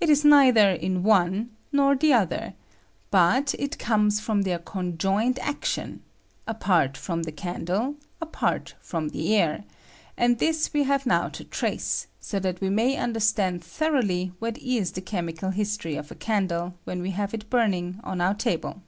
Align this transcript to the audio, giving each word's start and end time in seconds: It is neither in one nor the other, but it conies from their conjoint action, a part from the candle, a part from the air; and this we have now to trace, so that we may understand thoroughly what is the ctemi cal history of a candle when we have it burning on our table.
It 0.00 0.10
is 0.10 0.24
neither 0.24 0.70
in 0.72 1.04
one 1.04 1.50
nor 1.70 1.94
the 1.94 2.12
other, 2.12 2.54
but 3.12 3.54
it 3.56 3.78
conies 3.78 4.18
from 4.18 4.42
their 4.42 4.58
conjoint 4.58 5.38
action, 5.38 6.02
a 6.44 6.54
part 6.54 6.96
from 6.96 7.22
the 7.22 7.30
candle, 7.30 7.94
a 8.20 8.26
part 8.26 8.74
from 8.80 9.10
the 9.10 9.32
air; 9.36 9.62
and 10.16 10.40
this 10.40 10.72
we 10.72 10.82
have 10.82 11.06
now 11.06 11.28
to 11.28 11.44
trace, 11.44 12.08
so 12.18 12.40
that 12.40 12.60
we 12.60 12.68
may 12.68 12.96
understand 12.96 13.62
thoroughly 13.62 14.32
what 14.40 14.58
is 14.58 14.90
the 14.90 15.00
ctemi 15.02 15.38
cal 15.38 15.50
history 15.52 15.94
of 15.94 16.10
a 16.10 16.16
candle 16.16 16.74
when 16.82 17.00
we 17.00 17.12
have 17.12 17.32
it 17.32 17.48
burning 17.48 18.00
on 18.02 18.20
our 18.20 18.34
table. 18.34 18.82